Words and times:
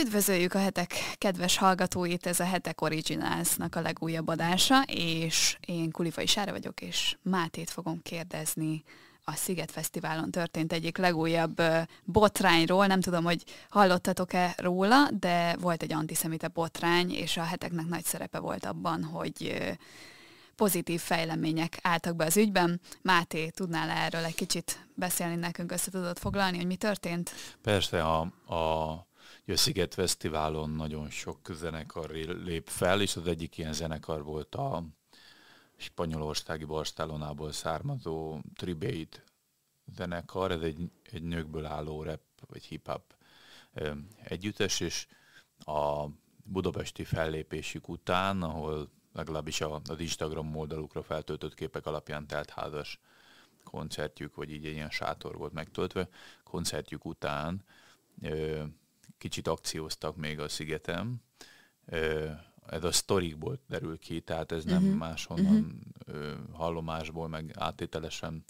Üdvözöljük 0.00 0.54
a 0.54 0.58
hetek 0.58 0.94
kedves 1.18 1.56
hallgatóit, 1.56 2.26
ez 2.26 2.40
a 2.40 2.44
Hetek 2.44 2.80
Originalsnak 2.80 3.74
a 3.74 3.80
legújabb 3.80 4.28
adása, 4.28 4.82
és 4.86 5.56
én 5.66 5.90
Kulifai 5.90 6.26
Sára 6.26 6.52
vagyok, 6.52 6.80
és 6.80 7.16
Mátét 7.22 7.70
fogom 7.70 8.02
kérdezni 8.02 8.84
a 9.24 9.32
Sziget 9.32 9.70
Fesztiválon 9.70 10.30
történt 10.30 10.72
egyik 10.72 10.96
legújabb 10.96 11.62
botrányról. 12.04 12.86
Nem 12.86 13.00
tudom, 13.00 13.24
hogy 13.24 13.44
hallottatok-e 13.68 14.54
róla, 14.56 15.08
de 15.10 15.56
volt 15.60 15.82
egy 15.82 15.92
antiszemita 15.92 16.48
botrány, 16.48 17.10
és 17.10 17.36
a 17.36 17.42
heteknek 17.42 17.86
nagy 17.86 18.04
szerepe 18.04 18.38
volt 18.38 18.64
abban, 18.64 19.04
hogy 19.04 19.62
pozitív 20.56 21.00
fejlemények 21.00 21.78
álltak 21.82 22.16
be 22.16 22.24
az 22.24 22.36
ügyben. 22.36 22.80
Máté, 23.02 23.48
tudnál 23.48 23.90
erről 23.90 24.24
egy 24.24 24.34
kicsit 24.34 24.86
beszélni 24.94 25.36
nekünk, 25.36 25.72
össze 25.72 25.90
tudod 25.90 26.18
foglalni, 26.18 26.56
hogy 26.56 26.66
mi 26.66 26.76
történt? 26.76 27.34
Persze, 27.62 28.02
a, 28.02 28.20
a, 28.54 29.06
a 29.46 29.56
Sziget 29.56 29.94
Fesztiválon 29.94 30.70
nagyon 30.70 31.10
sok 31.10 31.38
zenekar 31.50 32.10
lép 32.44 32.68
fel, 32.68 33.00
és 33.00 33.16
az 33.16 33.26
egyik 33.26 33.58
ilyen 33.58 33.72
zenekar 33.72 34.22
volt 34.22 34.54
a 34.54 34.84
spanyolországi 35.76 36.64
Barcelonából 36.64 37.52
származó 37.52 38.40
Tribate 38.54 39.22
zenekar, 39.96 40.50
ez 40.50 40.60
egy, 40.60 40.90
egy 41.10 41.22
nőkből 41.22 41.64
álló 41.64 42.02
rap 42.02 42.20
vagy 42.46 42.64
hip-hop 42.64 43.14
együttes, 44.22 44.80
és 44.80 45.06
a 45.58 46.06
budapesti 46.44 47.04
fellépésük 47.04 47.88
után, 47.88 48.42
ahol 48.42 48.90
legalábbis 49.12 49.60
az 49.60 50.00
Instagram 50.00 50.56
oldalukra 50.56 51.02
feltöltött 51.02 51.54
képek 51.54 51.86
alapján 51.86 52.26
telt 52.26 52.50
házas 52.50 53.00
koncertjük, 53.64 54.34
vagy 54.34 54.50
így 54.50 54.66
egy 54.66 54.72
ilyen 54.72 54.90
sátor 54.90 55.36
volt 55.36 55.52
megtöltve, 55.52 56.08
koncertjük 56.42 57.04
után 57.04 57.64
kicsit 59.18 59.48
akcióztak 59.48 60.16
még 60.16 60.40
a 60.40 60.48
szigetem, 60.48 61.20
ez 62.66 62.84
a 62.84 62.92
sztorikból 62.92 63.60
derül 63.68 63.98
ki, 63.98 64.20
tehát 64.20 64.52
ez 64.52 64.64
nem 64.64 64.82
uh-huh. 64.82 64.98
máshonnan 64.98 65.80
uh-huh. 66.06 66.32
hallomásból, 66.52 67.28
meg 67.28 67.52
áttételesen 67.54 68.44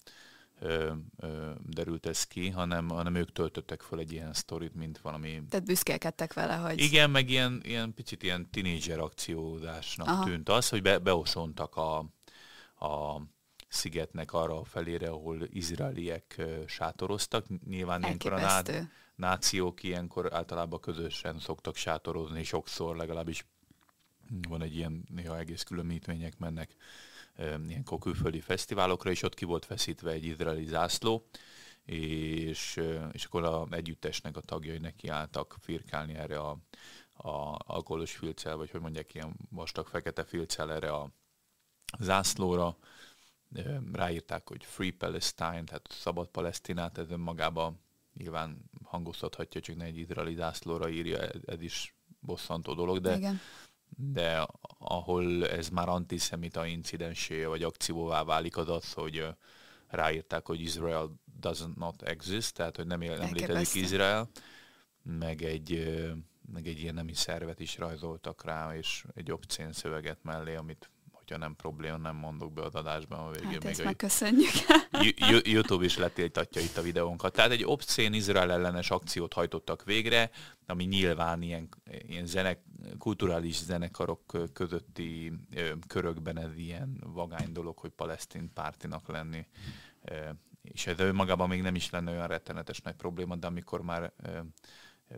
ö, 0.59 0.93
ö, 1.17 1.51
derült 1.67 2.05
ez 2.05 2.23
ki, 2.23 2.49
hanem, 2.49 2.89
hanem 2.89 3.15
ők 3.15 3.31
töltöttek 3.31 3.81
fel 3.81 3.99
egy 3.99 4.11
ilyen 4.11 4.33
sztorit, 4.33 4.75
mint 4.75 4.99
valami... 4.99 5.43
Tehát 5.49 5.65
büszkélkedtek 5.65 6.33
vele, 6.33 6.55
hogy... 6.55 6.79
Igen, 6.79 7.09
meg 7.09 7.29
ilyen, 7.29 7.61
ilyen 7.63 7.93
picit 7.93 8.23
ilyen 8.23 8.49
tinédzser 8.49 8.99
akciódásnak 8.99 10.07
Aha. 10.07 10.23
tűnt 10.23 10.49
az, 10.49 10.69
hogy 10.69 10.81
be, 10.81 10.97
beosontak 10.97 11.75
a, 11.75 11.97
a 12.85 13.21
szigetnek 13.67 14.33
arra 14.33 14.63
felére, 14.63 15.09
ahol 15.09 15.47
izraeliek 15.49 16.41
sátoroztak. 16.67 17.45
Nyilván 17.67 18.03
ilyenkor 18.03 18.33
a 18.33 18.39
ná, 18.39 18.61
nációk 19.15 19.83
ilyenkor 19.83 20.33
általában 20.33 20.79
közösen 20.79 21.39
szoktak 21.39 21.75
sátorozni, 21.75 22.43
sokszor 22.43 22.95
legalábbis 22.95 23.45
van 24.47 24.61
egy 24.61 24.75
ilyen, 24.75 25.03
néha 25.07 25.37
egész 25.37 25.63
különítmények 25.63 26.37
mennek 26.37 26.75
ilyen 27.67 27.83
külföldi 27.99 28.39
fesztiválokra, 28.39 29.09
és 29.09 29.23
ott 29.23 29.33
ki 29.33 29.45
volt 29.45 29.65
feszítve 29.65 30.11
egy 30.11 30.23
izraeli 30.23 30.65
zászló, 30.65 31.27
és, 31.85 32.81
és 33.11 33.25
akkor 33.25 33.43
a 33.43 33.67
együttesnek 33.69 34.37
a 34.37 34.41
tagjai 34.41 34.77
neki 34.77 35.07
álltak 35.07 35.55
firkálni 35.59 36.13
erre 36.13 36.39
a, 36.39 36.57
a 37.13 37.57
alkoholos 37.57 38.15
filccel, 38.15 38.55
vagy 38.55 38.71
hogy 38.71 38.81
mondják, 38.81 39.13
ilyen 39.13 39.35
vastag 39.49 39.87
fekete 39.87 40.23
filccel 40.23 40.73
erre 40.73 40.93
a 40.93 41.09
zászlóra. 41.99 42.77
Ráírták, 43.93 44.47
hogy 44.47 44.63
Free 44.63 44.93
Palestine, 44.97 45.63
tehát 45.63 45.87
szabad 45.89 46.27
Palesztinát, 46.27 46.97
ez 46.97 47.09
önmagában 47.09 47.79
nyilván 48.13 48.69
hangoztathatja, 48.95 49.61
csak 49.61 49.75
ne 49.75 49.85
egy 49.85 49.97
izraeli 49.97 50.35
zászlóra 50.35 50.89
írja, 50.89 51.19
ez 51.45 51.61
is 51.61 51.95
bosszantó 52.19 52.73
dolog, 52.73 52.99
de, 52.99 53.15
Igen. 53.15 53.39
de 53.97 54.47
ahol 54.77 55.47
ez 55.47 55.69
már 55.69 55.89
antiszemita 55.89 56.65
incidensé 56.65 57.43
vagy 57.43 57.63
akcióvá 57.63 58.23
válik 58.23 58.57
az 58.57 58.69
az, 58.69 58.93
hogy 58.93 59.27
ráírták, 59.87 60.45
hogy 60.45 60.61
Israel 60.61 61.19
does 61.39 61.59
not 61.75 62.01
exist, 62.01 62.53
tehát 62.53 62.75
hogy 62.75 62.87
nem, 62.87 63.01
él, 63.01 63.17
nem 63.17 63.33
létezik 63.33 63.81
Izrael, 63.81 64.29
meg 65.03 65.41
egy, 65.41 65.97
meg 66.51 66.67
egy 66.67 66.79
ilyen 66.79 66.93
nemi 66.93 67.13
szervet 67.13 67.59
is 67.59 67.77
rajzoltak 67.77 68.43
rá, 68.43 68.75
és 68.75 69.05
egy 69.13 69.31
obszén 69.31 69.71
szöveget 69.71 70.23
mellé, 70.23 70.55
amit 70.55 70.89
hogyha 71.27 71.43
nem 71.43 71.55
probléma, 71.55 71.97
nem 71.97 72.15
mondok 72.15 72.53
be 72.53 72.61
az 72.61 72.75
adásban. 72.75 73.19
A 73.19 73.31
végén 73.31 73.51
hát 73.51 73.63
még 73.63 73.71
ezt 73.71 73.83
megköszönjük. 73.83 74.51
YouTube 75.43 75.85
is 75.85 75.97
letiltatja 75.97 76.61
itt 76.61 76.77
a 76.77 76.81
videónkat. 76.81 77.33
Tehát 77.33 77.51
egy 77.51 77.63
obszén 77.65 78.13
Izrael 78.13 78.51
ellenes 78.51 78.91
akciót 78.91 79.33
hajtottak 79.33 79.83
végre, 79.83 80.29
ami 80.65 80.83
nyilván 80.83 81.41
ilyen, 81.41 81.69
ilyen 82.07 82.25
zenek, 82.25 82.59
kulturális 82.97 83.55
zenekarok 83.55 84.51
közötti 84.53 85.33
ö, 85.55 85.71
körökben 85.87 86.39
ez 86.39 86.57
ilyen 86.57 87.03
vagány 87.05 87.51
dolog, 87.51 87.77
hogy 87.77 87.91
palesztin 87.91 88.53
pártinak 88.53 89.07
lenni. 89.07 89.47
és 90.61 90.87
ez 90.87 90.99
önmagában 90.99 91.47
még 91.47 91.61
nem 91.61 91.75
is 91.75 91.89
lenne 91.89 92.11
olyan 92.11 92.27
rettenetes 92.27 92.81
nagy 92.81 92.95
probléma, 92.95 93.35
de 93.35 93.47
amikor 93.47 93.81
már 93.81 94.13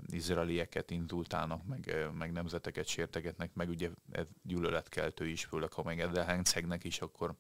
izraelieket 0.08 0.92
indultálnak, 0.92 1.66
meg, 1.66 2.10
meg 2.18 2.32
nemzeteket 2.32 2.88
sértegetnek, 2.88 3.54
meg 3.54 3.70
ugye 3.70 3.90
ez 4.12 4.26
gyűlöletkeltő 4.44 5.28
is, 5.28 5.46
főleg 5.46 5.74
ha 5.74 5.84
meg 5.84 6.00
ezzel 6.00 6.26
hencegnek 6.26 6.84
is, 6.84 7.02
akkor 7.02 7.36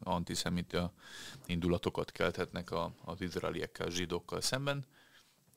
antiszemita 0.00 0.92
indulatokat 1.46 2.12
kelthetnek 2.12 2.70
a, 2.70 2.94
az 3.04 3.20
izraeliekkel, 3.20 3.90
zsidókkal 3.90 4.40
szemben, 4.40 4.84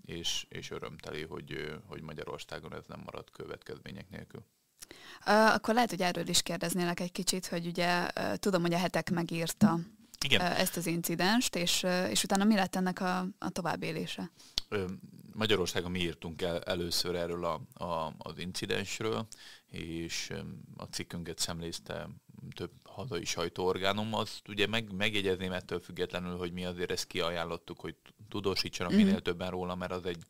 és, 0.05 0.45
és 0.49 0.71
örömteli, 0.71 1.23
hogy, 1.23 1.79
hogy 1.87 2.01
Magyarországon 2.01 2.73
ez 2.73 2.85
nem 2.87 3.01
marad 3.05 3.31
következmények 3.31 4.09
nélkül. 4.09 4.43
Akkor 5.25 5.73
lehet, 5.73 5.89
hogy 5.89 6.01
erről 6.01 6.27
is 6.27 6.41
kérdeznélek 6.41 6.99
egy 6.99 7.11
kicsit, 7.11 7.45
hogy 7.45 7.65
ugye 7.65 8.07
tudom, 8.35 8.61
hogy 8.61 8.73
a 8.73 8.77
hetek 8.77 9.09
megírta 9.09 9.79
Igen. 10.23 10.41
Ezt 10.41 10.77
az 10.77 10.87
incidenst, 10.87 11.55
és, 11.55 11.85
és 12.09 12.23
utána 12.23 12.43
mi 12.43 12.55
lett 12.55 12.75
ennek 12.75 12.99
a, 13.01 13.27
a 13.37 13.49
továbbélése? 13.49 14.31
Magyarországon 15.33 15.91
mi 15.91 15.99
írtunk 15.99 16.41
el 16.41 16.61
először 16.61 17.15
erről 17.15 17.45
a, 17.45 17.83
a, 17.83 18.13
az 18.17 18.37
incidensről, 18.37 19.27
és 19.67 20.31
a 20.77 20.83
cikkünket 20.83 21.39
szemlézte 21.39 22.09
több 22.55 22.71
hazai 22.83 23.25
sajtóorgánum. 23.25 24.13
Azt 24.13 24.47
ugye 24.47 24.67
meg, 24.67 24.91
megjegyezném 24.91 25.51
ettől 25.51 25.79
függetlenül, 25.79 26.37
hogy 26.37 26.51
mi 26.51 26.65
azért 26.65 26.91
ezt 26.91 27.07
kiajánlottuk, 27.07 27.79
hogy 27.79 27.95
tudósítsanak 28.29 28.93
mm. 28.93 28.95
minél 28.95 29.21
többen 29.21 29.49
róla, 29.49 29.75
mert 29.75 29.91
az 29.91 30.05
egy 30.05 30.23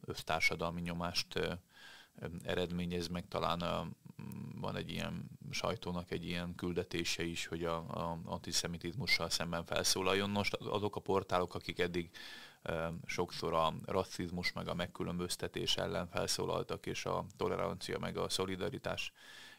össztársadalmi 0.00 0.80
nyomást 0.80 1.40
eredményez 2.42 3.08
meg. 3.08 3.24
Talán 3.28 3.90
van 4.60 4.76
egy 4.76 4.90
ilyen 4.90 5.24
sajtónak 5.50 6.10
egy 6.10 6.24
ilyen 6.26 6.54
küldetése 6.54 7.22
is, 7.22 7.46
hogy 7.46 7.64
a, 7.64 7.76
a 7.76 8.18
antiszemitizmussal 8.24 9.30
szemben 9.30 9.64
felszólaljon. 9.64 10.30
Most 10.30 10.54
azok 10.54 10.96
a 10.96 11.00
portálok, 11.00 11.54
akik 11.54 11.78
eddig 11.78 12.10
sokszor 13.06 13.52
a 13.52 13.74
rasszizmus 13.84 14.52
meg 14.52 14.68
a 14.68 14.74
megkülönböztetés 14.74 15.76
ellen 15.76 16.06
felszólaltak, 16.06 16.86
és 16.86 17.04
a 17.04 17.24
tolerancia 17.36 17.98
meg 17.98 18.16
a 18.16 18.28
szolidaritás 18.28 19.12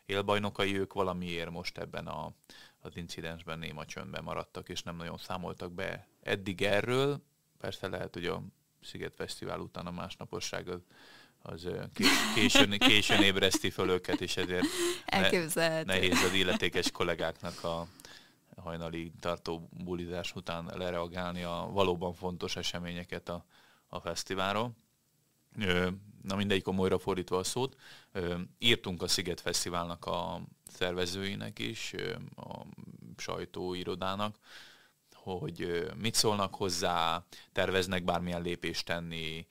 élbajnokai, 0.06 0.80
ők 0.80 0.94
valamiért 0.94 1.50
most 1.50 1.78
ebben 1.78 2.08
a, 2.08 2.34
az 2.80 2.96
incidensben 2.96 3.60
néma 3.60 3.86
csöndben 3.86 4.24
maradtak, 4.24 4.70
és 4.70 4.84
nem 4.84 4.96
nagyon 4.96 5.18
számoltak 5.18 5.72
be 5.72 6.08
eddig 6.22 6.62
erről. 6.62 7.22
Persze 7.58 7.88
lehet, 7.88 8.14
hogy 8.14 8.26
a 8.26 8.42
Sziget 8.82 9.16
Fesztivál 9.16 9.60
után 9.60 9.86
a 9.86 9.92
másnaposság 9.92 10.68
az, 10.68 10.82
az 11.46 11.68
későn, 12.36 12.78
későn 12.78 13.22
ébreszti 13.22 13.70
föl 13.70 13.90
őket, 13.90 14.22
és 14.22 14.38
ezért 14.38 14.66
ne, 15.56 15.84
nehéz 15.84 16.24
az 16.24 16.34
illetékes 16.34 16.92
kollégáknak 16.92 17.64
a, 17.64 17.88
hajnali 18.62 19.12
tartó 19.20 19.70
bulizás 19.84 20.36
után 20.36 20.72
lereagálni 20.76 21.44
a 21.44 21.70
valóban 21.72 22.14
fontos 22.14 22.56
eseményeket 22.56 23.30
a, 23.30 23.46
a 23.88 24.00
fesztiválról. 24.00 24.72
Na 26.22 26.36
mindegy, 26.36 26.62
komolyra 26.62 27.00
fordítva 27.00 27.38
a 27.38 27.44
szót. 27.44 27.76
Írtunk 28.58 29.02
a 29.02 29.08
Sziget 29.08 29.42
Fesztiválnak 29.42 30.06
a 30.06 30.42
szervezőinek 30.68 31.60
is, 31.60 31.94
a 32.36 32.60
sajtóirodának, 33.18 34.38
hogy 35.14 35.90
mit 35.98 36.16
szólnak 36.16 36.56
hozzá, 36.56 37.26
terveznek 37.52 38.04
bármilyen 38.04 38.42
lépést 38.42 38.86
tenni, 38.86 39.48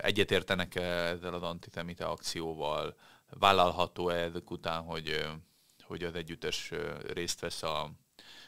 egyetértenek 0.00 0.74
-e 0.74 0.82
ezzel 0.82 1.34
az 1.34 1.42
antitemite 1.42 2.04
akcióval, 2.04 2.96
vállalható-e 3.30 4.14
ezek 4.14 4.50
után, 4.50 4.82
hogy, 4.82 5.26
hogy 5.82 6.02
az 6.02 6.14
együttes 6.14 6.70
részt 7.12 7.40
vesz 7.40 7.62
a, 7.62 7.90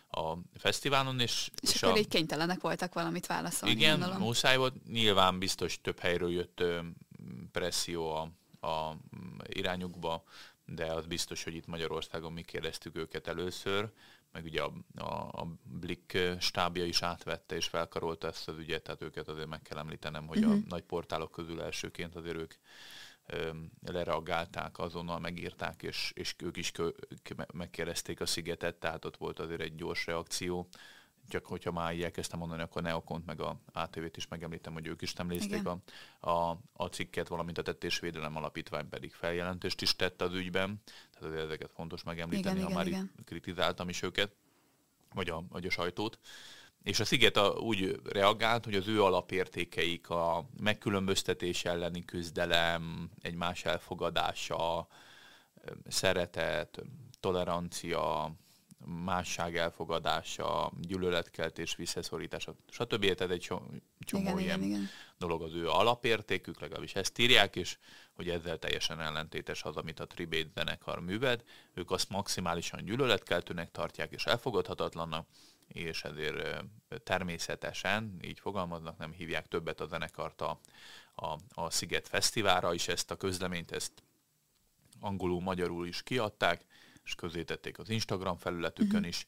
a 0.08 0.38
fesztiválon. 0.55 1.20
És, 1.20 1.50
és, 1.61 1.75
és 1.75 1.82
akkor 1.82 1.96
a, 1.96 2.00
így 2.00 2.08
kénytelenek 2.08 2.61
voltak 2.61 2.94
valamit 2.94 3.26
válaszolni. 3.26 3.75
Igen, 3.75 3.99
gondolom. 3.99 4.23
muszáj 4.23 4.56
volt. 4.56 4.75
Nyilván 4.87 5.38
biztos 5.38 5.81
több 5.81 5.99
helyről 5.99 6.31
jött 6.31 6.62
presszió 7.52 8.11
a, 8.11 8.31
a 8.67 8.97
irányukba, 9.47 10.23
de 10.67 10.93
az 10.93 11.06
biztos, 11.06 11.44
hogy 11.44 11.55
itt 11.55 11.67
Magyarországon 11.67 12.32
mi 12.32 12.43
kérdeztük 12.43 12.97
őket 12.97 13.26
először, 13.26 13.90
meg 14.34 14.44
ugye 14.44 14.62
a, 14.62 14.72
a, 14.96 15.40
a 15.40 15.46
Blick 15.62 16.19
stábja 16.40 16.84
is 16.84 17.02
átvette 17.02 17.56
és 17.56 17.66
felkarolta 17.66 18.26
ezt 18.26 18.48
az 18.48 18.58
ügyet, 18.58 18.82
tehát 18.82 19.02
őket 19.02 19.28
azért 19.28 19.48
meg 19.48 19.62
kell 19.62 19.78
említenem, 19.78 20.26
hogy 20.26 20.38
uh-huh. 20.38 20.52
a 20.52 20.56
mhm. 20.56 20.69
nagy 20.69 20.82
portálok 20.82 21.31
közül 21.31 21.62
elsőként 21.62 22.14
azért 22.14 22.36
ők 22.36 22.54
lereagálták, 23.86 24.78
azonnal 24.78 25.19
megírták, 25.19 25.82
és, 25.82 26.12
és 26.14 26.34
ők 26.38 26.56
is 26.56 26.70
kö, 26.70 26.90
megkérdezték 27.52 28.20
a 28.20 28.26
szigetet, 28.26 28.75
tehát 28.75 29.04
ott 29.04 29.16
volt 29.16 29.38
azért 29.38 29.60
egy 29.60 29.75
gyors 29.75 30.06
reakció. 30.06 30.69
Csak 31.29 31.47
hogyha 31.47 31.73
már 31.73 31.94
így 31.94 32.03
elkezdtem 32.03 32.38
mondani, 32.38 32.62
akkor 32.62 32.82
Neokont 32.82 33.26
meg 33.26 33.41
a 33.41 33.61
ATV-t 33.73 34.17
is 34.17 34.29
megemlítem, 34.29 34.73
hogy 34.73 34.87
ők 34.87 35.03
is 35.03 35.12
nemlézték 35.12 35.67
a, 35.67 35.79
a, 36.31 36.59
a 36.73 36.87
cikket, 36.87 37.29
valamint 37.29 37.59
a 37.59 37.62
tettésvédelem 37.62 38.37
alapítvány 38.37 38.88
pedig 38.88 39.12
feljelentést 39.12 39.82
is 39.82 39.97
tett 39.97 40.23
az 40.23 40.32
ügyben. 40.32 40.82
Tehát 40.85 41.29
azért 41.29 41.44
ezeket 41.44 41.71
fontos 41.75 42.03
megemlíteni, 42.03 42.59
igen, 42.59 42.65
ha 42.65 42.71
igen, 42.71 42.76
már 42.76 42.87
igen. 42.87 43.25
kritizáltam 43.25 43.88
is 43.88 44.03
őket, 44.03 44.32
vagy 45.15 45.29
a, 45.29 45.43
vagy 45.49 45.67
a 45.67 45.71
sajtót. 45.71 46.19
És 46.82 47.00
a 47.00 47.05
Sziget 47.05 47.37
a, 47.37 47.49
úgy 47.49 48.00
reagált, 48.05 48.65
hogy 48.65 48.75
az 48.75 48.88
ő 48.88 49.03
alapértékeik 49.03 50.11
a 50.11 50.49
megkülönböztetés 50.61 51.65
elleni 51.65 52.05
küzdelem, 52.05 53.11
egymás 53.23 53.65
elfogadása, 53.65 54.87
szeretet, 55.88 56.82
tolerancia, 57.21 58.35
másság 58.86 59.56
elfogadása, 59.56 60.72
gyűlöletkeltés, 60.81 61.76
visszaszorítása, 61.76 62.54
stb. 62.70 63.14
Tehát 63.14 63.32
egy 63.32 63.40
csomó 63.40 64.22
igen, 64.22 64.38
ilyen 64.38 64.62
igen, 64.62 64.62
igen. 64.62 64.88
dolog 65.19 65.42
az 65.42 65.54
ő 65.54 65.69
alapértékük, 65.69 66.60
legalábbis 66.60 66.94
ezt 66.94 67.19
írják, 67.19 67.56
és 67.56 67.78
hogy 68.12 68.28
ezzel 68.28 68.58
teljesen 68.58 69.00
ellentétes 69.00 69.62
az, 69.62 69.76
amit 69.76 70.00
a 70.00 70.06
Tribate 70.06 70.50
zenekar 70.54 71.00
műved. 71.00 71.44
Ők 71.75 71.90
azt 71.90 72.08
maximálisan 72.08 72.84
gyűlöletkeltőnek 72.84 73.70
tartják 73.70 74.12
és 74.12 74.26
elfogadhatatlannak, 74.26 75.28
és 75.69 76.04
ezért 76.04 76.64
természetesen, 77.04 78.19
így 78.22 78.38
fogalmaznak, 78.38 78.98
nem 78.98 79.12
hívják 79.12 79.46
többet 79.46 79.80
a 79.80 79.87
zenekart 79.87 80.40
a, 80.40 80.60
a, 81.14 81.38
a 81.54 81.70
Sziget 81.70 82.08
Fesztiválra, 82.08 82.75
és 82.75 82.88
ezt 82.88 83.10
a 83.10 83.16
közleményt 83.16 83.72
ezt 83.72 83.92
angolul, 85.00 85.40
magyarul 85.40 85.87
is 85.87 86.02
kiadták, 86.02 86.64
és 87.04 87.14
közzétették 87.14 87.78
az 87.78 87.88
Instagram 87.88 88.36
felületükön 88.36 88.94
uh-huh. 88.94 89.08
is, 89.08 89.26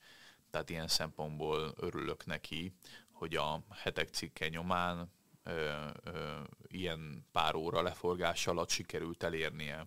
tehát 0.50 0.70
ilyen 0.70 0.88
szempontból 0.88 1.75
örülök 1.76 2.26
neki, 2.26 2.73
hogy 3.11 3.34
a 3.34 3.62
hetek 3.70 4.08
cikke 4.08 4.49
nyomán 4.49 5.12
ö, 5.43 5.88
ö, 6.05 6.40
ilyen 6.67 7.26
pár 7.32 7.55
óra 7.55 7.82
leforgás 7.82 8.46
alatt 8.46 8.69
sikerült 8.69 9.23
elérnie 9.23 9.87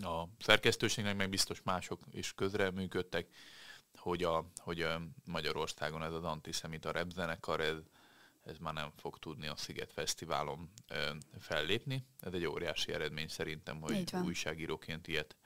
a 0.00 0.24
szerkesztőségnek, 0.38 1.16
meg 1.16 1.28
biztos 1.28 1.62
mások 1.62 2.00
is 2.12 2.34
közreműködtek, 2.34 3.28
hogy, 3.96 4.22
a, 4.22 4.50
hogy 4.56 4.86
Magyarországon 5.24 6.02
ez 6.02 6.12
az 6.12 6.24
antiszemita 6.24 6.90
repzenekar, 6.90 7.60
ez, 7.60 7.76
ez 8.44 8.56
már 8.58 8.74
nem 8.74 8.92
fog 8.96 9.18
tudni 9.18 9.46
a 9.46 9.56
Sziget 9.56 9.92
Fesztiválon 9.92 10.70
ö, 10.88 11.10
fellépni. 11.38 12.06
Ez 12.20 12.32
egy 12.32 12.46
óriási 12.46 12.92
eredmény 12.92 13.28
szerintem, 13.28 13.80
hogy 13.80 14.14
újságíróként 14.24 15.08
ilyet, 15.08 15.36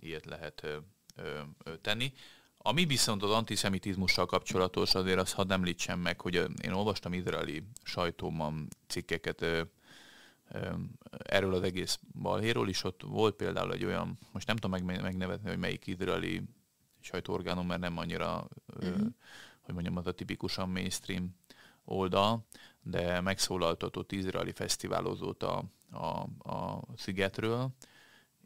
ilyet 0.00 0.24
lehet 0.24 0.62
ö, 0.62 0.76
ö, 1.16 1.40
ö, 1.64 1.76
tenni. 1.76 2.12
Ami 2.58 2.84
viszont 2.84 3.22
az 3.22 3.30
antiszemitizmussal 3.30 4.26
kapcsolatos, 4.26 4.94
azért 4.94 5.18
azt 5.18 5.34
hadd 5.34 5.52
említsem 5.52 6.00
meg, 6.00 6.20
hogy 6.20 6.34
én 6.62 6.72
olvastam 6.72 7.12
izraeli 7.12 7.62
sajtóban 7.82 8.68
cikkeket 8.86 9.42
ö, 9.42 9.62
ö, 10.50 10.72
erről 11.08 11.54
az 11.54 11.62
egész 11.62 11.98
balhéról 12.20 12.68
is, 12.68 12.84
ott 12.84 13.02
volt 13.02 13.34
például 13.34 13.72
egy 13.72 13.84
olyan, 13.84 14.18
most 14.32 14.46
nem 14.46 14.56
tudom 14.56 14.84
meg, 14.84 15.02
megnevezni, 15.02 15.48
hogy 15.48 15.58
melyik 15.58 15.86
izraeli 15.86 16.42
sajtóorgánum, 17.00 17.66
mert 17.66 17.80
nem 17.80 17.98
annyira, 17.98 18.48
uh-huh. 18.66 19.06
hogy 19.60 19.74
mondjam, 19.74 19.96
az 19.96 20.06
a 20.06 20.12
tipikusan 20.12 20.68
mainstream 20.68 21.36
oldal, 21.84 22.46
de 22.82 23.20
megszólaltatott 23.20 24.12
izraeli 24.12 24.52
fesztiválozót 24.52 25.42
a, 25.42 25.64
a, 25.90 26.06
a 26.50 26.82
szigetről, 26.96 27.70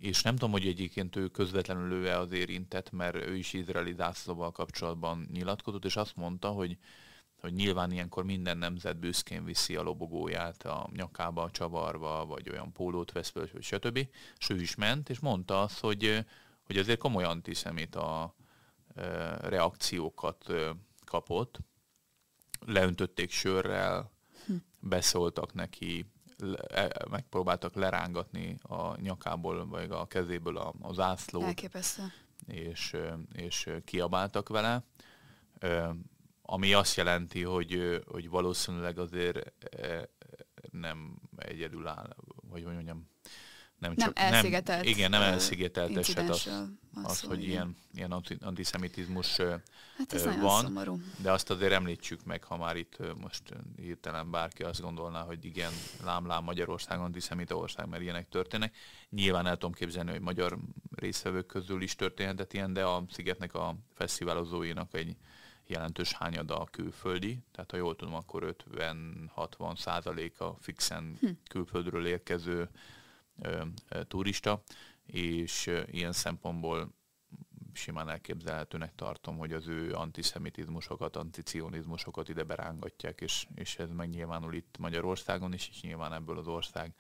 és 0.01 0.23
nem 0.23 0.35
tudom, 0.35 0.51
hogy 0.51 0.67
egyébként 0.67 1.17
ő 1.17 1.29
közvetlenül 1.29 1.93
ő 1.93 2.09
az 2.09 2.33
érintett, 2.33 2.91
mert 2.91 3.15
ő 3.15 3.37
is 3.37 3.53
izraeli 3.53 3.93
zászlóval 3.93 4.53
kapcsolatban 4.53 5.29
nyilatkozott, 5.33 5.85
és 5.85 5.97
azt 5.97 6.17
mondta, 6.17 6.49
hogy, 6.49 6.79
hogy 7.41 7.53
nyilván 7.53 7.93
ilyenkor 7.93 8.25
minden 8.25 8.59
nemzet 8.59 8.99
büszkén 8.99 9.45
viszi 9.45 9.77
a 9.77 9.83
lobogóját 9.83 10.63
a 10.63 10.89
nyakába, 10.93 11.43
a 11.43 11.51
csavarba, 11.51 12.27
vagy 12.27 12.51
olyan 12.51 12.73
pólót 12.73 13.13
vesz 13.13 13.29
föl, 13.29 13.49
stb. 13.61 14.09
És 14.39 14.49
ő 14.49 14.61
is 14.61 14.75
ment, 14.75 15.09
és 15.09 15.19
mondta 15.19 15.63
azt, 15.63 15.81
hogy, 15.81 16.27
hogy 16.63 16.77
azért 16.77 16.99
komoly 16.99 17.25
antiszemit 17.25 17.97
a, 17.97 18.35
reakciókat 19.41 20.53
kapott. 21.05 21.59
Leöntötték 22.67 23.31
sörrel, 23.31 24.11
hm. 24.47 24.55
beszóltak 24.79 25.55
neki, 25.55 26.11
e, 26.69 26.93
megpróbáltak 27.11 27.75
lerángatni 27.75 28.57
a 28.63 29.01
nyakából, 29.01 29.67
vagy 29.67 29.91
a 29.91 30.07
kezéből 30.07 30.57
a, 30.57 30.73
a 30.81 30.93
zászlót. 30.93 31.43
Elképesztő. 31.43 32.03
És, 32.47 32.97
és 33.33 33.71
kiabáltak 33.85 34.49
vele, 34.49 34.85
ami 36.43 36.73
azt 36.73 36.97
jelenti, 36.97 37.43
hogy, 37.43 38.03
hogy 38.07 38.29
valószínűleg 38.29 38.99
azért 38.99 39.53
nem 40.71 41.17
egyedül 41.37 41.87
áll, 41.87 42.17
vagy 42.51 42.65
hogy 42.65 42.75
mondjam, 42.75 43.09
nem, 43.81 43.97
csak, 43.97 44.15
nem 44.15 44.33
elszigetelt. 44.33 44.83
Nem, 44.83 44.93
igen, 44.93 45.11
nem 45.11 45.23
elszigetelt 45.23 45.97
eset 45.97 46.29
az, 46.29 46.51
az, 47.03 47.21
hogy 47.21 47.45
ilyen, 47.45 47.77
ilyen 47.95 48.23
antiszemitizmus 48.41 49.37
hát 49.97 50.23
van, 50.41 50.65
szomorú. 50.65 51.01
de 51.23 51.33
azt 51.33 51.51
azért 51.51 51.73
említsük 51.73 52.25
meg, 52.25 52.45
ha 52.45 52.57
már 52.57 52.77
itt 52.77 52.97
most 53.21 53.43
hirtelen 53.77 54.31
bárki 54.31 54.63
azt 54.63 54.81
gondolná, 54.81 55.23
hogy 55.23 55.45
igen, 55.45 55.73
lám-lám 56.05 56.45
Magyarország 56.45 56.99
antiszemita 56.99 57.57
ország, 57.57 57.89
mert 57.89 58.03
ilyenek 58.03 58.29
történnek. 58.29 58.77
Nyilván 59.11 59.47
el 59.47 59.57
tudom 59.57 59.73
képzelni, 59.73 60.11
hogy 60.11 60.21
magyar 60.21 60.59
részvevők 60.95 61.47
közül 61.47 61.83
is 61.83 61.95
történhetett 61.95 62.53
ilyen, 62.53 62.73
de 62.73 62.85
a 62.85 63.05
Szigetnek 63.11 63.55
a 63.55 63.77
fesztiválozóinak 63.95 64.95
egy 64.95 65.17
jelentős 65.67 66.13
hányada 66.13 66.59
a 66.59 66.65
külföldi, 66.65 67.39
tehát 67.53 67.71
ha 67.71 67.77
jól 67.77 67.97
tudom, 67.97 68.15
akkor 68.15 68.55
50-60 68.71 69.77
százaléka 69.77 70.57
fixen 70.61 71.17
hm. 71.21 71.29
külföldről 71.49 72.07
érkező 72.07 72.69
turista, 74.09 74.63
és 75.07 75.71
ilyen 75.87 76.13
szempontból 76.13 76.95
simán 77.73 78.09
elképzelhetőnek 78.09 78.95
tartom, 78.95 79.39
hogy 79.39 79.53
az 79.53 79.67
ő 79.67 79.93
antiszemitizmusokat, 79.93 81.17
anticionizmusokat 81.17 82.29
ide 82.29 82.43
berángatják, 82.43 83.21
és, 83.21 83.47
és 83.55 83.77
ez 83.77 83.91
megnyilvánul 83.91 84.55
itt 84.55 84.77
Magyarországon 84.79 85.53
is, 85.53 85.69
és 85.69 85.81
nyilván 85.81 86.13
ebből 86.13 86.39
az 86.39 86.47
ország 86.47 86.95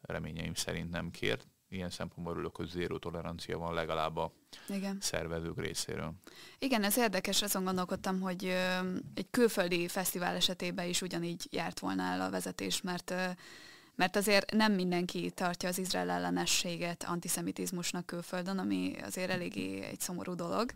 reményeim 0.00 0.54
szerint 0.54 0.90
nem 0.90 1.10
kért. 1.10 1.46
Ilyen 1.68 1.90
szempontból 1.90 2.32
örülök, 2.32 2.56
hogy 2.56 2.68
zéró 2.68 2.98
tolerancia 2.98 3.58
van 3.58 3.74
legalább 3.74 4.16
a 4.16 4.32
Igen. 4.68 4.96
szervezők 5.00 5.60
részéről. 5.60 6.12
Igen, 6.58 6.82
ez 6.82 6.96
érdekes, 6.96 7.42
azon 7.42 7.64
gondolkodtam, 7.64 8.20
hogy 8.20 8.44
egy 9.14 9.26
külföldi 9.30 9.88
fesztivál 9.88 10.34
esetében 10.34 10.88
is 10.88 11.02
ugyanígy 11.02 11.48
járt 11.50 11.78
volna 11.78 12.02
el 12.02 12.20
a 12.20 12.30
vezetés, 12.30 12.80
mert 12.80 13.14
mert 13.96 14.16
azért 14.16 14.52
nem 14.52 14.72
mindenki 14.72 15.30
tartja 15.30 15.68
az 15.68 15.78
izrael 15.78 16.10
ellenességet 16.10 17.04
antiszemitizmusnak 17.04 18.06
külföldön, 18.06 18.58
ami 18.58 18.94
azért 19.02 19.30
eléggé 19.30 19.82
egy 19.82 20.00
szomorú 20.00 20.34
dolog, 20.34 20.70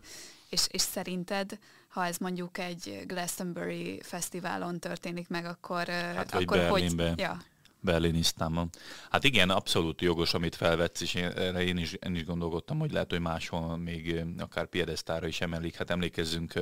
és, 0.49 0.67
és 0.71 0.81
szerinted, 0.81 1.57
ha 1.87 2.05
ez 2.05 2.17
mondjuk 2.17 2.57
egy 2.57 3.03
Glastonbury 3.07 3.99
fesztiválon 4.03 4.79
történik 4.79 5.27
meg, 5.27 5.45
akkor, 5.45 5.87
hát, 5.87 6.33
akkor 6.33 6.67
hogy... 6.67 6.95
Ja. 7.15 7.37
Berlinisztánban. 7.83 8.69
Hát 9.09 9.23
igen, 9.23 9.49
abszolút 9.49 10.01
jogos, 10.01 10.33
amit 10.33 10.55
felvetsz, 10.55 11.01
és 11.01 11.13
én, 11.13 11.55
én, 11.55 11.77
is, 11.77 11.93
én 11.93 12.15
is 12.15 12.25
gondolkodtam, 12.25 12.79
hogy 12.79 12.91
lehet, 12.91 13.09
hogy 13.09 13.19
máshol 13.19 13.77
még 13.77 14.23
akár 14.37 14.65
piedesztára 14.65 15.27
is 15.27 15.41
emelik. 15.41 15.75
Hát 15.75 15.89
emlékezzünk 15.89 16.53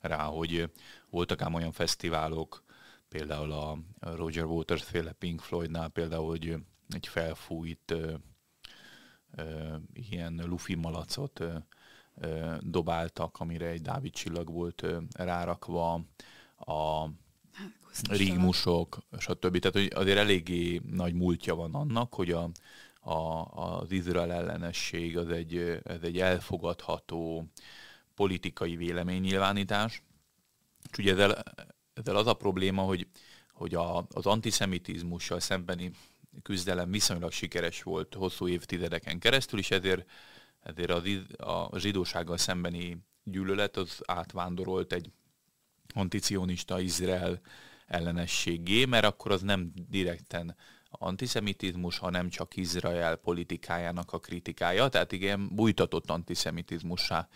rá, 0.00 0.22
hogy 0.22 0.70
voltak 1.10 1.42
ám 1.42 1.54
olyan 1.54 1.72
fesztiválok, 1.72 2.64
például 3.08 3.52
a 3.52 3.78
Roger 4.00 4.44
Waters 4.44 4.82
féle 4.82 5.12
Pink 5.12 5.40
Floydnál 5.40 5.88
például, 5.88 6.26
hogy 6.26 6.56
egy 6.88 7.06
felfújt 7.06 7.90
ö, 7.90 8.14
ö, 9.36 9.76
ilyen 9.92 10.42
lufi 10.46 10.74
malacot 10.74 11.40
ö, 11.40 11.56
ö, 12.14 12.54
dobáltak, 12.60 13.36
amire 13.38 13.66
egy 13.66 13.82
Dávid 13.82 14.12
csillag 14.12 14.50
volt 14.50 14.82
ö, 14.82 14.98
rárakva, 15.12 16.04
a 16.56 17.08
rigmusok, 18.02 18.98
stb. 19.18 19.58
Tehát 19.58 19.76
hogy 19.76 19.92
azért 19.94 20.18
eléggé 20.18 20.80
nagy 20.90 21.14
múltja 21.14 21.54
van 21.54 21.74
annak, 21.74 22.14
hogy 22.14 22.30
a, 22.30 22.50
a, 23.00 23.42
az 23.80 23.90
Izrael 23.90 24.32
ellenesség 24.32 25.18
az 25.18 25.28
egy, 25.28 25.80
ez 25.84 26.02
egy 26.02 26.18
elfogadható 26.18 27.44
politikai 28.14 28.76
véleménynyilvánítás. 28.76 30.02
És 30.90 30.98
ugye 30.98 31.12
ezzel 31.12 31.42
ezzel 31.96 32.16
az 32.16 32.26
a 32.26 32.34
probléma, 32.34 32.82
hogy, 32.82 33.06
hogy 33.52 33.74
a, 33.74 34.06
az 34.10 34.26
antiszemitizmussal 34.26 35.40
szembeni 35.40 35.90
küzdelem 36.42 36.90
viszonylag 36.90 37.32
sikeres 37.32 37.82
volt 37.82 38.14
hosszú 38.14 38.48
évtizedeken 38.48 39.18
keresztül, 39.18 39.58
és 39.58 39.70
ezért, 39.70 40.10
ezért 40.60 40.90
az, 40.90 41.02
a 41.70 41.78
zsidósággal 41.78 42.36
szembeni 42.36 42.98
gyűlölet 43.24 43.76
az 43.76 44.00
átvándorolt 44.04 44.92
egy 44.92 45.10
anticionista 45.94 46.80
Izrael 46.80 47.40
ellenességé, 47.86 48.84
mert 48.84 49.04
akkor 49.04 49.32
az 49.32 49.42
nem 49.42 49.72
direkten 49.88 50.56
antiszemitizmus, 50.90 51.98
hanem 51.98 52.28
csak 52.28 52.56
Izrael 52.56 53.16
politikájának 53.16 54.12
a 54.12 54.18
kritikája, 54.18 54.88
tehát 54.88 55.12
igen, 55.12 55.48
bújtatott 55.54 56.10
antiszemitizmussá 56.10 57.28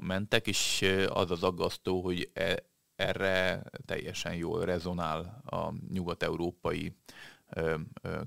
mentek, 0.00 0.46
és 0.46 0.84
az 1.08 1.30
az 1.30 1.42
aggasztó, 1.42 2.00
hogy 2.00 2.30
e, 2.32 2.64
erre 2.98 3.62
teljesen 3.86 4.34
jól 4.34 4.64
rezonál 4.64 5.42
a 5.46 5.72
nyugat-európai 5.92 6.96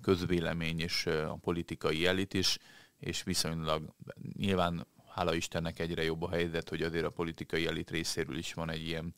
közvélemény 0.02 0.80
és 0.80 1.06
a 1.06 1.38
politikai 1.42 2.06
elit 2.06 2.34
is, 2.34 2.58
és 3.00 3.24
viszonylag 3.24 3.96
nyilván 4.38 4.88
hála 5.14 5.34
Istennek 5.34 5.80
egyre 5.80 6.04
jobb 6.04 6.22
a 6.22 6.30
helyzet, 6.30 6.70
hogy 6.70 6.82
azért 6.82 7.06
a 7.06 7.10
politikai 7.10 7.68
elit 7.68 7.90
részéről 7.90 8.38
is 8.38 8.54
van 8.54 8.70
egy 8.70 8.88
ilyen, 8.88 9.14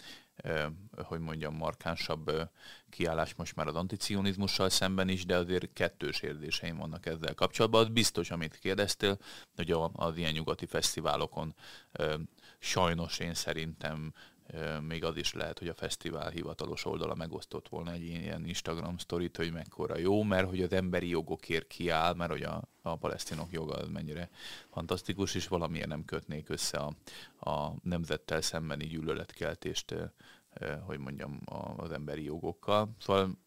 hogy 1.03 1.19
mondjam, 1.19 1.55
markánsabb 1.55 2.31
kiállás 2.89 3.35
most 3.35 3.55
már 3.55 3.67
az 3.67 3.75
anticionizmussal 3.75 4.69
szemben 4.69 5.09
is, 5.09 5.25
de 5.25 5.37
azért 5.37 5.73
kettős 5.73 6.21
érzéseim 6.21 6.77
vannak 6.77 7.05
ezzel 7.05 7.33
kapcsolatban. 7.33 7.81
Az 7.81 7.89
biztos, 7.89 8.31
amit 8.31 8.59
kérdeztél, 8.59 9.17
hogy 9.55 9.75
az 9.93 10.17
ilyen 10.17 10.33
nyugati 10.33 10.65
fesztiválokon 10.65 11.55
sajnos 12.59 13.19
én 13.19 13.33
szerintem 13.33 14.13
még 14.81 15.03
az 15.03 15.17
is 15.17 15.33
lehet, 15.33 15.59
hogy 15.59 15.67
a 15.67 15.73
fesztivál 15.73 16.29
hivatalos 16.29 16.85
oldala 16.85 17.15
megosztott 17.15 17.69
volna 17.69 17.91
egy 17.91 18.03
ilyen 18.03 18.45
Instagram 18.45 18.97
sztorit, 18.97 19.37
hogy 19.37 19.51
mekkora 19.51 19.97
jó, 19.97 20.23
mert 20.23 20.47
hogy 20.47 20.61
az 20.61 20.71
emberi 20.71 21.09
jogokért 21.09 21.67
kiáll, 21.67 22.13
mert 22.13 22.31
hogy 22.31 22.43
a, 22.43 22.61
a 22.81 22.95
palesztinok 22.95 23.51
joga 23.51 23.87
mennyire 23.87 24.29
fantasztikus, 24.69 25.35
és 25.35 25.47
valamiért 25.47 25.87
nem 25.87 26.05
kötnék 26.05 26.49
össze 26.49 26.77
a, 26.77 26.93
a 27.49 27.73
nemzettel 27.83 28.41
szembeni 28.41 28.85
gyűlöletkeltést 28.85 29.95
hogy 30.85 30.99
mondjam, 30.99 31.41
az 31.75 31.91
emberi 31.91 32.23
jogokkal. 32.23 32.95
Szóval 32.99 33.37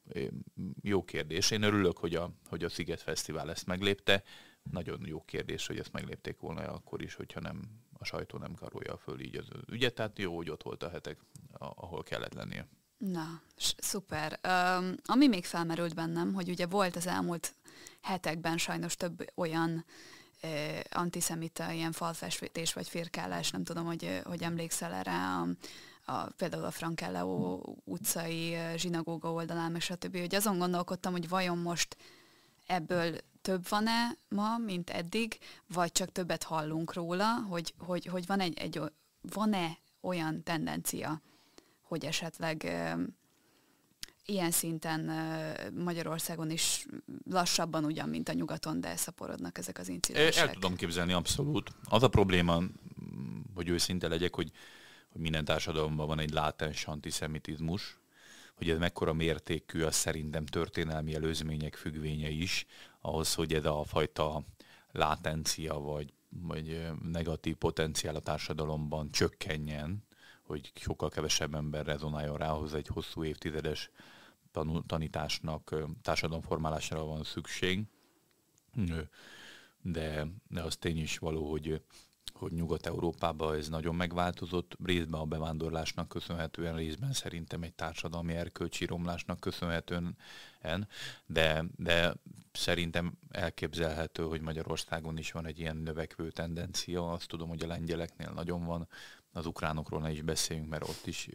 jó 0.83 1.05
kérdés. 1.05 1.50
Én 1.50 1.62
örülök, 1.62 1.99
hogy 1.99 2.15
a, 2.15 2.31
hogy 2.49 2.65
a 2.65 2.69
Sziget 2.69 3.00
Fesztivál 3.00 3.50
ezt 3.50 3.67
meglépte. 3.67 4.23
Nagyon 4.71 5.07
jó 5.07 5.23
kérdés, 5.25 5.67
hogy 5.67 5.79
ezt 5.79 5.93
meglépték 5.93 6.41
volna 6.41 6.61
akkor 6.61 7.03
is, 7.03 7.15
hogyha 7.15 7.41
nem 7.41 7.62
a 7.99 8.05
sajtó 8.05 8.38
nem 8.38 8.55
karolja 8.55 8.97
föl 8.97 9.21
így 9.21 9.37
az 9.37 9.47
ügyet, 9.71 9.95
tehát 9.95 10.19
jó, 10.19 10.37
hogy 10.37 10.50
ott 10.50 10.62
volt 10.62 10.83
a 10.83 10.88
hetek, 10.91 11.19
ahol 11.59 12.03
kellett 12.03 12.35
lennie. 12.35 12.69
Na, 12.99 13.43
szuper. 13.76 14.41
Um, 14.45 14.95
ami 15.05 15.26
még 15.26 15.45
felmerült 15.45 15.95
bennem, 15.95 16.35
hogy 16.35 16.49
ugye 16.49 16.67
volt 16.67 16.97
az 16.97 17.07
elmúlt 17.07 17.55
hetekben 18.00 18.59
sajnos 18.59 18.97
több 18.97 19.31
olyan 19.35 19.85
uh, 20.43 20.81
antiszemita, 20.91 21.71
ilyen 21.71 21.93
falfestés 21.93 22.73
vagy 22.73 22.88
firkálás, 22.88 23.50
nem 23.50 23.65
tudom, 23.65 23.87
hogy, 23.87 24.21
hogy 24.25 24.43
emlékszel 24.43 24.93
erre, 24.93 25.12
a, 25.12 25.49
a, 26.12 26.31
például 26.37 26.65
a 26.65 26.71
Frankello 26.71 27.61
utcai 27.85 28.57
zsinagóga 28.76 29.33
oldalán, 29.33 29.75
és 29.75 29.85
stb. 29.85 30.19
Hogy 30.19 30.35
azon 30.35 30.59
gondolkodtam, 30.59 31.12
hogy 31.12 31.29
vajon 31.29 31.59
most 31.59 31.97
ebből 32.67 33.19
több 33.47 33.69
van-e 33.69 34.17
ma, 34.29 34.59
mint 34.59 34.91
eddig, 34.91 35.38
vagy 35.67 35.93
csak 35.93 36.12
többet 36.12 36.43
hallunk 36.43 36.93
róla, 36.93 37.35
hogy, 37.35 37.75
hogy, 37.79 38.07
hogy 38.07 38.26
van 38.26 38.41
egy, 38.41 38.59
egy 38.59 38.81
van-e 39.21 39.79
olyan 40.00 40.43
tendencia, 40.43 41.23
hogy 41.83 42.05
esetleg 42.05 42.76
ilyen 44.25 44.50
szinten 44.50 45.11
Magyarországon 45.75 46.50
is 46.50 46.87
lassabban 47.31 47.85
ugyan, 47.85 48.09
mint 48.09 48.29
a 48.29 48.33
nyugaton, 48.33 48.81
de 48.81 48.97
szaporodnak 48.97 49.59
ezek 49.59 49.79
az 49.79 49.88
incidensek. 49.88 50.47
El 50.47 50.55
tudom 50.55 50.75
képzelni 50.75 51.12
abszolút. 51.12 51.71
Az 51.85 52.03
a 52.03 52.09
probléma, 52.09 52.62
hogy 53.55 53.69
őszinte 53.69 54.09
legyek, 54.09 54.35
hogy, 54.35 54.50
hogy 55.09 55.21
minden 55.21 55.45
társadalomban 55.45 56.07
van 56.07 56.19
egy 56.19 56.31
látens 56.31 56.85
antiszemitizmus, 56.85 57.99
hogy 58.56 58.70
ez 58.70 58.78
mekkora 58.78 59.12
mértékű, 59.12 59.82
az 59.82 59.94
szerintem 59.94 60.46
történelmi 60.46 61.14
előzmények 61.14 61.75
függvénye 61.75 62.28
is, 62.28 62.66
ahhoz, 63.00 63.34
hogy 63.34 63.54
ez 63.54 63.64
a 63.64 63.84
fajta 63.84 64.44
látencia 64.90 65.75
vagy, 65.75 66.12
vagy 66.28 66.90
negatív 67.02 67.56
potenciál 67.56 68.14
a 68.14 68.20
társadalomban 68.20 69.10
csökkenjen, 69.10 70.04
hogy 70.42 70.72
sokkal 70.75 71.08
kevesebb 71.08 71.54
ember 71.54 71.86
rezonáljon 71.86 72.36
rá, 72.36 72.50
ahhoz 72.50 72.75
egy 72.75 72.86
hosszú 72.86 73.25
évtizedes 73.25 73.90
tanításnak, 74.86 75.75
társadalomformálásra 76.02 77.04
van 77.04 77.25
szükség. 77.25 77.84
De, 79.82 80.26
de 80.48 80.62
az 80.62 80.76
tény 80.76 80.98
is 80.98 81.18
való, 81.18 81.50
hogy 81.50 81.82
hogy 82.38 82.52
Nyugat-Európában 82.52 83.57
ez 83.57 83.69
nagyon 83.69 83.95
megváltozott, 83.95 84.76
részben 84.85 85.21
a 85.21 85.25
bevándorlásnak 85.25 86.09
köszönhetően, 86.09 86.76
részben 86.76 87.12
szerintem 87.12 87.62
egy 87.62 87.75
társadalmi 87.75 88.35
erkölcsi 88.35 88.85
romlásnak 88.85 89.40
köszönhetően, 89.40 90.16
de, 91.26 91.64
de 91.76 92.14
szerintem 92.52 93.12
elképzelhető, 93.31 94.23
hogy 94.23 94.40
Magyarországon 94.40 95.19
is 95.19 95.33
van 95.33 95.47
egy 95.47 95.59
ilyen 95.59 95.76
növekvő 95.76 96.31
tendencia. 96.31 97.12
Azt 97.12 97.28
tudom, 97.28 97.49
hogy 97.49 97.62
a 97.62 97.66
lengyeleknél 97.66 98.31
nagyon 98.35 98.64
van, 98.64 98.88
az 99.33 99.47
ukránokról 99.47 100.00
ne 100.00 100.11
is 100.11 100.23
beszéljünk, 100.23 100.69
mert 100.69 100.88
ott 100.88 101.07
is 101.07 101.28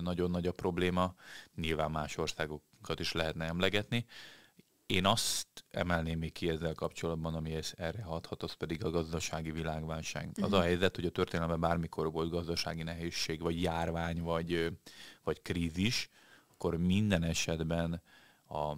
nagyon 0.00 0.30
nagy 0.30 0.46
a 0.46 0.52
probléma. 0.52 1.14
Nyilván 1.54 1.90
más 1.90 2.16
országokat 2.16 3.00
is 3.00 3.12
lehetne 3.12 3.44
emlegetni. 3.44 4.06
Én 4.90 5.06
azt 5.06 5.48
emelném 5.70 6.18
még 6.18 6.32
ki 6.32 6.48
ezzel 6.48 6.74
kapcsolatban, 6.74 7.34
ami 7.34 7.54
ez 7.54 7.72
erre 7.76 8.02
hathat, 8.02 8.42
az 8.42 8.52
pedig 8.52 8.84
a 8.84 8.90
gazdasági 8.90 9.50
világválság. 9.50 10.28
Uh-huh. 10.28 10.44
Az 10.44 10.52
a 10.52 10.56
mhm. 10.56 10.64
helyzet, 10.64 10.96
hogy 10.96 11.04
a 11.04 11.10
történelemben 11.10 11.60
bármikor 11.60 12.12
volt 12.12 12.30
gazdasági 12.30 12.82
nehézség, 12.82 13.40
vagy 13.40 13.62
járvány, 13.62 14.22
vagy, 14.22 14.78
vagy 15.22 15.42
krízis, 15.42 16.10
akkor 16.52 16.76
minden 16.76 17.22
esetben 17.22 18.02
a, 18.46 18.70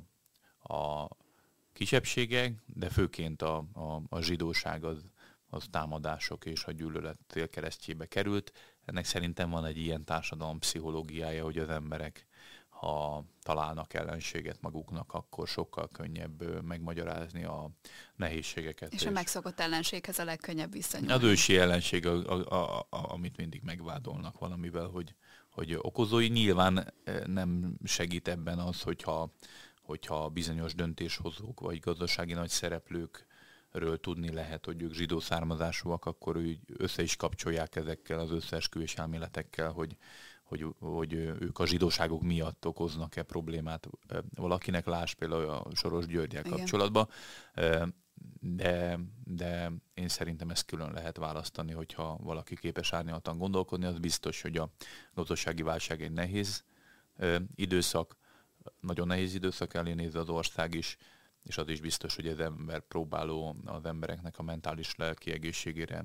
a 0.74 1.08
kisebbségek, 1.72 2.54
de 2.66 2.88
főként 2.88 3.42
a, 3.42 3.56
a, 3.72 4.02
a 4.08 4.20
zsidóság 4.20 4.84
az, 4.84 5.04
az 5.50 5.66
támadások 5.70 6.44
és 6.44 6.64
a 6.64 6.72
gyűlölet 6.72 7.48
keresztjébe 7.50 8.06
került. 8.06 8.52
Ennek 8.84 9.04
szerintem 9.04 9.50
van 9.50 9.64
egy 9.64 9.78
ilyen 9.78 10.04
társadalom 10.04 10.58
pszichológiája, 10.58 11.44
hogy 11.44 11.58
az 11.58 11.68
emberek 11.68 12.26
ha 12.82 13.24
találnak 13.42 13.94
ellenséget 13.94 14.60
maguknak, 14.60 15.12
akkor 15.12 15.48
sokkal 15.48 15.88
könnyebb 15.92 16.64
megmagyarázni 16.64 17.44
a 17.44 17.70
nehézségeket. 18.16 18.92
És, 18.92 19.00
és 19.00 19.06
a 19.06 19.10
megszokott 19.10 19.60
ellenséghez 19.60 20.18
a 20.18 20.24
legkönnyebb 20.24 20.72
viszonyulni. 20.72 21.12
Az 21.12 21.22
ősi 21.22 21.56
ellenség, 21.56 22.06
a, 22.06 22.40
a, 22.44 22.78
a, 22.78 22.86
amit 22.90 23.36
mindig 23.36 23.62
megvádolnak 23.64 24.38
valamivel, 24.38 24.86
hogy, 24.86 25.14
hogy 25.50 25.74
okozói. 25.80 26.28
Nyilván 26.28 26.92
nem 27.26 27.76
segít 27.84 28.28
ebben 28.28 28.58
az, 28.58 28.80
hogyha, 28.82 29.32
hogyha 29.82 30.28
bizonyos 30.28 30.74
döntéshozók 30.74 31.60
vagy 31.60 31.78
gazdasági 31.78 32.32
nagy 32.32 32.50
szereplők 32.50 33.26
ről 33.70 34.00
tudni 34.00 34.32
lehet, 34.32 34.64
hogy 34.64 34.82
ők 34.82 34.92
zsidó 34.92 35.20
származásúak, 35.20 36.04
akkor 36.04 36.36
úgy 36.36 36.58
össze 36.76 37.02
is 37.02 37.16
kapcsolják 37.16 37.76
ezekkel 37.76 38.18
az 38.18 38.30
összeesküvés 38.30 38.94
elméletekkel, 38.94 39.70
hogy, 39.70 39.96
hogy, 40.52 40.74
hogy 40.78 41.12
ők 41.14 41.58
a 41.58 41.66
zsidóságok 41.66 42.22
miatt 42.22 42.66
okoznak-e 42.66 43.22
problémát 43.22 43.88
valakinek, 44.34 44.86
láss 44.86 45.14
például 45.14 45.48
a 45.48 45.66
Soros 45.74 46.06
Györgyel 46.06 46.42
kapcsolatban. 46.42 47.08
De, 48.40 48.98
de 49.24 49.72
én 49.94 50.08
szerintem 50.08 50.50
ezt 50.50 50.66
külön 50.66 50.92
lehet 50.92 51.16
választani, 51.16 51.72
hogyha 51.72 52.16
valaki 52.22 52.56
képes 52.56 52.92
árnyaltan 52.92 53.38
gondolkodni, 53.38 53.84
az 53.84 53.98
biztos, 53.98 54.42
hogy 54.42 54.56
a 54.56 54.70
gazdasági 55.14 55.62
válság 55.62 56.02
egy 56.02 56.12
nehéz 56.12 56.64
időszak, 57.54 58.16
nagyon 58.80 59.06
nehéz 59.06 59.34
időszak 59.34 59.74
elé 59.74 59.92
néz 59.92 60.14
az 60.14 60.28
ország 60.28 60.74
is, 60.74 60.96
és 61.42 61.58
az 61.58 61.68
is 61.68 61.80
biztos, 61.80 62.14
hogy 62.14 62.26
az 62.26 62.40
ember 62.40 62.80
próbáló 62.80 63.56
az 63.64 63.84
embereknek 63.84 64.38
a 64.38 64.42
mentális 64.42 64.96
lelki 64.96 65.32
egészségére 65.32 66.04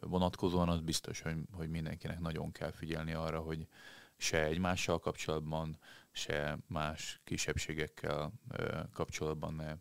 vonatkozóan, 0.00 0.68
az 0.68 0.80
biztos, 0.80 1.20
hogy, 1.20 1.36
hogy 1.52 1.68
mindenkinek 1.68 2.20
nagyon 2.20 2.52
kell 2.52 2.70
figyelni 2.70 3.12
arra, 3.12 3.40
hogy 3.40 3.66
se 4.16 4.44
egymással 4.44 4.98
kapcsolatban, 4.98 5.78
se 6.10 6.58
más 6.66 7.20
kisebbségekkel 7.24 8.32
kapcsolatban 8.92 9.54
ne 9.54 9.76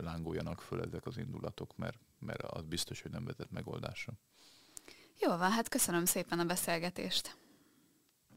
lángoljanak 0.00 0.60
föl 0.60 0.82
ezek 0.82 1.06
az 1.06 1.18
indulatok, 1.18 1.76
mert, 1.76 1.98
mert 2.18 2.42
az 2.42 2.64
biztos, 2.64 3.02
hogy 3.02 3.10
nem 3.10 3.24
vezet 3.24 3.50
megoldásra. 3.50 4.12
Jó 5.20 5.36
van, 5.36 5.50
hát 5.50 5.68
köszönöm 5.68 6.04
szépen 6.04 6.38
a 6.38 6.44
beszélgetést. 6.44 7.36